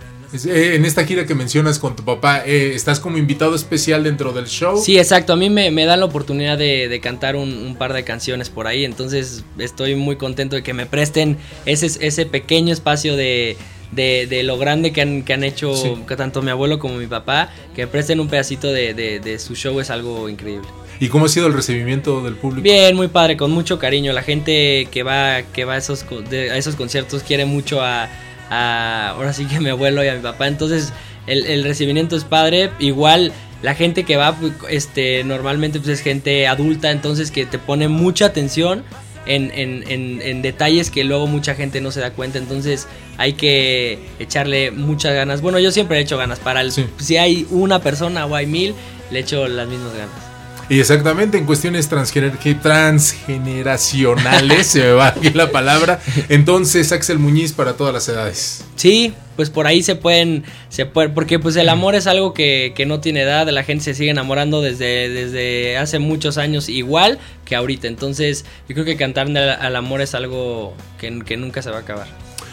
Eh, 0.46 0.72
en 0.74 0.84
esta 0.84 1.06
gira 1.06 1.24
que 1.26 1.34
mencionas 1.34 1.78
con 1.78 1.94
tu 1.94 2.04
papá, 2.04 2.42
eh, 2.44 2.72
¿estás 2.74 2.98
como 3.00 3.16
invitado 3.18 3.54
especial 3.54 4.02
dentro 4.02 4.32
del 4.32 4.48
show? 4.48 4.76
Sí, 4.84 4.98
exacto. 4.98 5.32
A 5.32 5.36
mí 5.36 5.48
me, 5.48 5.70
me 5.70 5.84
dan 5.86 6.00
la 6.00 6.06
oportunidad 6.06 6.58
de, 6.58 6.88
de 6.88 7.00
cantar 7.00 7.36
un, 7.36 7.56
un 7.56 7.76
par 7.76 7.92
de 7.94 8.02
canciones 8.04 8.50
por 8.50 8.66
ahí. 8.66 8.84
Entonces 8.84 9.44
estoy 9.58 9.94
muy 9.94 10.16
contento 10.16 10.56
de 10.56 10.62
que 10.64 10.74
me 10.74 10.86
presten 10.86 11.38
ese, 11.66 11.86
ese 12.04 12.26
pequeño 12.26 12.72
espacio 12.72 13.16
de, 13.16 13.56
de, 13.94 14.26
de 14.26 14.42
lo 14.42 14.58
grande 14.58 14.92
que 14.92 15.00
han, 15.02 15.22
que 15.22 15.32
han 15.34 15.44
hecho 15.44 15.74
Sí. 15.76 15.94
que 16.08 16.16
tanto 16.16 16.42
mi 16.42 16.50
abuelo 16.50 16.78
como 16.78 16.94
mi 16.96 17.06
papá. 17.06 17.50
Que 17.74 17.86
presten 17.86 18.20
un 18.20 18.28
pedacito 18.28 18.72
de, 18.72 18.94
de- 18.94 19.20
de 19.20 19.38
su 19.38 19.54
show 19.54 19.78
es 19.80 19.90
algo 19.90 20.28
increíble. 20.28 20.68
¿Y 21.00 21.08
cómo 21.08 21.24
ha 21.24 21.28
sido 21.28 21.46
el 21.48 21.52
recibimiento 21.54 22.22
del 22.22 22.34
público? 22.36 22.62
Bien, 22.62 22.94
muy 22.94 23.08
padre, 23.08 23.36
con 23.36 23.50
mucho 23.50 23.78
cariño. 23.78 24.12
La 24.12 24.22
gente 24.22 24.86
que 24.92 25.02
va, 25.02 25.42
que 25.42 25.64
va 25.64 25.74
a, 25.74 25.76
esos, 25.78 26.04
a 26.04 26.56
esos 26.56 26.76
conciertos 26.76 27.22
quiere 27.24 27.44
mucho 27.46 27.82
a, 27.82 28.08
a- 28.50 29.08
ahora 29.10 29.32
sí 29.32 29.46
que 29.46 29.56
a 29.56 29.60
mi 29.60 29.70
abuelo 29.70 30.04
y 30.04 30.08
a 30.08 30.14
mi 30.14 30.20
papá. 30.22 30.46
Entonces 30.46 30.92
el, 31.26 31.46
el 31.46 31.64
recibimiento 31.64 32.16
es 32.16 32.24
padre. 32.24 32.70
Igual 32.78 33.32
la 33.62 33.74
gente 33.74 34.04
que 34.04 34.16
va, 34.16 34.36
pues, 34.36 34.52
este, 34.70 35.24
normalmente 35.24 35.78
pues, 35.80 35.90
es 35.90 36.00
gente 36.00 36.46
adulta, 36.46 36.90
entonces 36.90 37.30
que 37.30 37.46
te 37.46 37.58
pone 37.58 37.88
mucha 37.88 38.26
atención. 38.26 38.84
En, 39.26 39.50
en- 39.54 39.84
en- 39.88 40.20
en 40.22 40.42
detalles 40.42 40.90
que 40.90 41.02
luego 41.04 41.26
mucha 41.26 41.54
gente 41.54 41.80
no 41.80 41.90
se 41.90 42.00
da 42.00 42.10
cuenta, 42.10 42.38
entonces 42.38 42.86
hay 43.16 43.32
que 43.34 43.98
echarle 44.18 44.70
muchas 44.70 45.14
ganas. 45.14 45.40
Bueno, 45.40 45.58
yo 45.58 45.70
siempre 45.70 45.96
le 45.96 46.02
echo 46.02 46.18
ganas. 46.18 46.38
Para 46.40 46.60
el, 46.60 46.72
Sí. 46.72 46.84
si 46.98 47.16
hay 47.16 47.46
una 47.50 47.80
persona 47.80 48.26
o 48.26 48.34
hay 48.34 48.46
mil, 48.46 48.74
le 49.10 49.20
echo 49.20 49.48
las 49.48 49.66
mismas 49.68 49.92
ganas. 49.94 50.23
Y 50.68 50.80
exactamente 50.80 51.38
en 51.38 51.46
cuestiones 51.46 51.90
transgener- 51.90 52.36
transgeneracionales, 52.62 54.66
se 54.72 54.80
me 54.80 54.92
va 54.92 55.08
aquí 55.08 55.30
la 55.30 55.50
palabra. 55.50 56.00
Entonces, 56.28 56.92
Axel 56.92 57.18
Muñiz 57.18 57.52
para 57.52 57.74
todas 57.74 57.92
las 57.92 58.08
edades. 58.08 58.64
Sí, 58.76 59.12
pues 59.36 59.50
por 59.50 59.66
ahí 59.66 59.82
se 59.82 59.96
pueden, 59.96 60.44
se 60.68 60.86
puede, 60.86 61.08
porque 61.10 61.38
pues 61.38 61.56
el 61.56 61.68
amor 61.68 61.94
es 61.94 62.06
algo 62.06 62.32
que, 62.34 62.72
que 62.76 62.86
no 62.86 63.00
tiene 63.00 63.22
edad, 63.22 63.48
la 63.48 63.64
gente 63.64 63.84
se 63.84 63.94
sigue 63.94 64.10
enamorando 64.10 64.62
desde, 64.62 65.08
desde 65.08 65.76
hace 65.76 65.98
muchos 65.98 66.38
años 66.38 66.68
igual 66.68 67.18
que 67.44 67.56
ahorita, 67.56 67.88
entonces 67.88 68.44
yo 68.68 68.74
creo 68.74 68.84
que 68.86 68.96
cantar 68.96 69.26
al, 69.26 69.36
al 69.36 69.76
amor 69.76 70.00
es 70.02 70.14
algo 70.14 70.74
que, 71.00 71.20
que 71.26 71.36
nunca 71.36 71.62
se 71.62 71.70
va 71.70 71.78
a 71.78 71.80
acabar. 71.80 72.06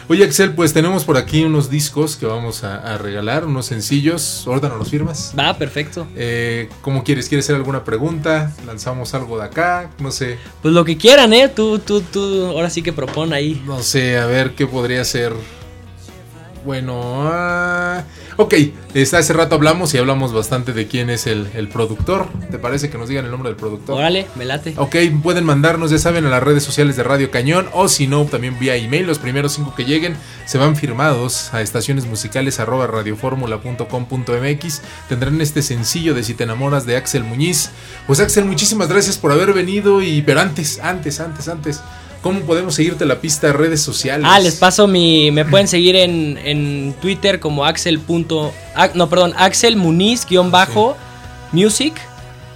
Oye, 0.08 0.24
Axel, 0.24 0.52
pues 0.54 0.72
tenemos 0.72 1.04
por 1.04 1.16
aquí 1.16 1.44
unos 1.44 1.70
discos 1.70 2.16
que 2.16 2.26
vamos 2.26 2.64
a, 2.64 2.94
a 2.94 2.98
regalar, 2.98 3.46
unos 3.46 3.66
sencillos. 3.66 4.44
Ahorita 4.46 4.68
nos 4.68 4.78
los 4.78 4.90
firmas. 4.90 5.32
Va, 5.38 5.56
perfecto. 5.56 6.06
Eh, 6.16 6.68
¿Cómo 6.82 7.04
quieres? 7.04 7.28
¿Quieres 7.28 7.46
hacer 7.46 7.56
alguna 7.56 7.84
pregunta? 7.84 8.52
¿Lanzamos 8.66 9.14
algo 9.14 9.38
de 9.38 9.44
acá? 9.44 9.90
No 9.98 10.10
sé. 10.10 10.38
Pues 10.60 10.74
lo 10.74 10.84
que 10.84 10.96
quieran, 10.96 11.32
¿eh? 11.32 11.48
Tú, 11.48 11.78
tú, 11.78 12.00
tú, 12.00 12.46
ahora 12.46 12.68
sí 12.68 12.82
que 12.82 12.92
propon 12.92 13.32
ahí. 13.32 13.62
No 13.64 13.82
sé, 13.82 14.18
a 14.18 14.26
ver 14.26 14.54
qué 14.54 14.66
podría 14.66 15.04
ser. 15.04 15.32
Bueno, 16.64 17.00
ah, 17.28 18.04
ok. 18.42 18.54
Está, 18.94 19.18
hace 19.18 19.32
rato 19.32 19.54
hablamos 19.54 19.94
y 19.94 19.98
hablamos 19.98 20.34
bastante 20.34 20.74
de 20.74 20.86
quién 20.86 21.08
es 21.08 21.26
el, 21.26 21.48
el 21.54 21.68
productor. 21.68 22.28
¿Te 22.50 22.58
parece 22.58 22.90
que 22.90 22.98
nos 22.98 23.08
digan 23.08 23.24
el 23.24 23.30
nombre 23.30 23.48
del 23.48 23.56
productor? 23.56 23.96
Órale, 23.96 24.26
me 24.36 24.44
late. 24.44 24.74
Ok, 24.76 24.96
pueden 25.22 25.44
mandarnos, 25.44 25.90
ya 25.90 25.98
saben, 25.98 26.26
a 26.26 26.28
las 26.28 26.42
redes 26.42 26.62
sociales 26.62 26.96
de 26.96 27.02
Radio 27.02 27.30
Cañón 27.30 27.68
o 27.72 27.88
si 27.88 28.06
no, 28.06 28.24
también 28.26 28.58
vía 28.58 28.76
email. 28.76 29.06
Los 29.06 29.18
primeros 29.18 29.52
cinco 29.52 29.74
que 29.74 29.84
lleguen 29.84 30.14
se 30.44 30.58
van 30.58 30.76
firmados 30.76 31.54
a 31.54 31.62
estaciones 31.62 32.04
musicales 32.06 32.60
arroba 32.60 32.86
radioformula.com.mx. 32.86 34.82
Tendrán 35.08 35.40
este 35.40 35.62
sencillo 35.62 36.14
de 36.14 36.22
Si 36.22 36.34
te 36.34 36.44
enamoras 36.44 36.84
de 36.84 36.96
Axel 36.96 37.24
Muñiz. 37.24 37.70
Pues 38.06 38.20
Axel, 38.20 38.44
muchísimas 38.44 38.88
gracias 38.88 39.16
por 39.16 39.32
haber 39.32 39.54
venido 39.54 40.02
y 40.02 40.20
pero 40.22 40.40
antes, 40.40 40.80
antes, 40.80 41.18
antes, 41.20 41.48
antes. 41.48 41.80
¿Cómo 42.22 42.40
podemos 42.42 42.74
seguirte 42.76 43.04
la 43.04 43.20
pista 43.20 43.48
de 43.48 43.52
redes 43.52 43.80
sociales? 43.82 44.26
Ah, 44.30 44.38
les 44.38 44.54
paso 44.54 44.86
mi. 44.86 45.30
Me 45.32 45.44
pueden 45.44 45.66
seguir 45.66 45.96
en, 45.96 46.38
en 46.44 46.94
Twitter 47.02 47.40
como 47.40 47.64
Axel. 47.64 47.98
punto- 47.98 48.52
ah, 48.76 48.88
no, 48.94 49.08
perdón, 49.08 49.32
Axel 49.36 49.76
Muniz 49.76 50.24
guion 50.26 50.50
bajo 50.52 50.96
music. 51.50 51.94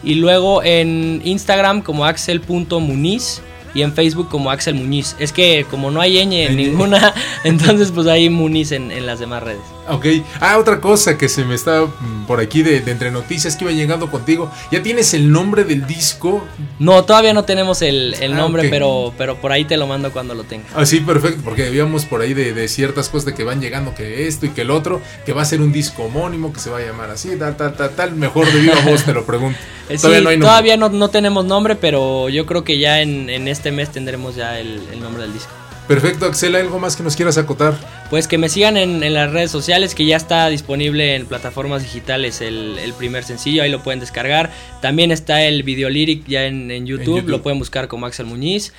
Y 0.05 0.15
luego 0.15 0.63
en 0.63 1.21
Instagram 1.25 1.83
como 1.83 2.05
Axel.muniz. 2.05 3.43
Y 3.77 3.83
en 3.83 3.93
Facebook 3.93 4.29
como 4.31 4.51
Axel 4.51 4.75
Muñiz. 4.75 5.15
Es 5.19 5.33
que 5.33 5.67
como 5.71 5.91
no 5.91 6.01
hay 6.01 6.17
ñ 6.27 6.47
en 6.47 6.57
ninguna, 6.57 7.13
entonces 7.45 7.93
pues 7.93 8.07
hay 8.07 8.31
Muniz 8.31 8.73
en, 8.73 8.91
en 8.91 9.05
las 9.07 9.19
demás 9.21 9.43
redes. 9.43 9.61
Ok. 9.89 10.07
Ah, 10.41 10.59
otra 10.59 10.81
cosa 10.81 11.17
que 11.19 11.29
se 11.29 11.45
me 11.45 11.55
está 11.55 11.83
mm, 11.85 12.27
por 12.27 12.41
aquí 12.41 12.63
de, 12.63 12.81
de 12.81 12.91
entre 12.91 13.11
noticias 13.11 13.55
que 13.55 13.65
iba 13.65 13.73
llegando 13.73 14.11
contigo. 14.11 14.51
¿Ya 14.73 14.83
tienes 14.83 15.15
el 15.15 15.31
nombre 15.31 15.65
del 15.65 15.87
disco? 15.87 16.43
No, 16.79 17.05
todavía 17.05 17.35
no 17.35 17.45
tenemos 17.45 17.83
el, 17.83 18.15
el 18.21 18.33
Ah, 18.33 18.37
nombre, 18.37 18.69
pero, 18.71 19.13
pero 19.19 19.37
por 19.41 19.53
ahí 19.53 19.65
te 19.65 19.77
lo 19.77 19.87
mando 19.87 20.11
cuando 20.11 20.35
lo 20.35 20.45
tenga. 20.45 20.65
Ah, 20.75 20.87
sí, 20.87 21.01
perfecto, 21.01 21.43
porque 21.45 21.67
habíamos 21.67 22.05
por 22.07 22.23
ahí 22.23 22.33
de, 22.35 22.53
de 22.55 22.67
ciertas 22.69 23.11
cosas 23.11 23.27
de 23.27 23.35
que 23.35 23.45
van 23.45 23.61
llegando, 23.61 23.95
que 23.95 24.27
esto 24.27 24.47
y 24.47 24.49
que 24.49 24.63
el 24.63 24.71
otro, 24.71 25.01
que 25.27 25.33
va 25.33 25.43
a 25.43 25.45
ser 25.45 25.61
un 25.61 25.71
disco 25.71 26.05
homónimo, 26.05 26.53
que 26.53 26.61
se 26.61 26.71
va 26.71 26.79
a 26.79 26.81
llamar 26.81 27.11
así, 27.11 27.37
tal, 27.39 27.57
tal, 27.57 27.77
tal, 27.77 27.91
tal. 27.91 28.13
Mejor 28.17 28.51
de 28.51 28.59
viva 28.59 28.81
voz 28.87 29.05
te 29.05 29.13
lo 29.13 29.25
pregunto. 29.25 29.59
Eh, 29.89 29.97
sí, 29.99 30.03
Todavía 30.03 30.21
no 30.23 30.29
hay 30.31 30.37
nombre. 30.37 30.49
todavía 30.49 30.77
no, 30.77 30.89
no 30.89 31.09
tenemos 31.11 31.45
nombre, 31.45 31.77
pero 31.77 32.29
yo 32.29 32.45
creo 32.47 32.65
que 32.65 32.79
ya 32.79 33.01
en, 33.03 33.31
en 33.31 33.49
este 33.49 33.71
mes 33.73 33.91
tendremos 33.91 34.35
ya 34.37 34.59
el, 34.59 34.81
el 34.93 35.01
nombre 35.01 35.23
del 35.23 35.33
disco. 35.33 35.51
Perfecto, 35.87 36.27
Axel, 36.27 36.57
¿algo 36.57 36.81
más 36.81 36.97
que 36.97 37.05
nos 37.05 37.15
quieras 37.15 37.39
acotar? 37.39 37.75
Pues 38.11 38.27
que 38.27 38.39
me 38.39 38.49
sigan 38.49 38.77
en, 38.77 39.05
en 39.05 39.15
las 39.15 39.31
redes 39.31 39.53
sociales, 39.53 39.95
que 39.95 40.05
ya 40.05 40.17
está 40.17 40.49
disponible 40.49 41.15
en 41.15 41.27
plataformas 41.27 41.83
digitales 41.85 42.41
el, 42.41 42.77
el 42.81 42.93
primer 42.93 43.23
sencillo, 43.23 43.63
ahí 43.63 43.71
lo 43.71 43.81
pueden 43.85 44.01
descargar. 44.01 44.51
También 44.83 45.13
está 45.13 45.45
el 45.45 45.63
video 45.63 45.89
lyric 45.89 46.27
ya 46.27 46.47
en, 46.47 46.73
en 46.73 46.87
YouTube, 46.87 47.19
YouTube. 47.19 47.29
lo 47.31 47.43
pueden 47.43 47.61
buscar 47.61 47.87
como 47.87 48.07
Axel 48.07 48.27
Muñiz. 48.27 48.73